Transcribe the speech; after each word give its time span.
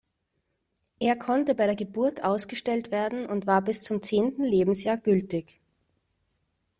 Er 0.97 1.15
konnte 1.15 1.53
bei 1.53 1.67
der 1.67 1.75
Geburt 1.75 2.23
ausgestellt 2.23 2.89
werden 2.89 3.27
und 3.27 3.45
war 3.45 3.61
bis 3.61 3.83
zum 3.83 4.01
zehnten 4.01 4.43
Lebensjahr 4.43 4.97
gültig. 4.97 5.59